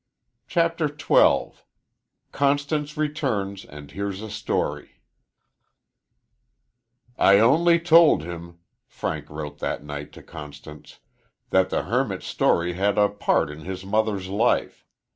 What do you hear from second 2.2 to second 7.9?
CONSTANCE RETURNS AND HEARS A STORY "I only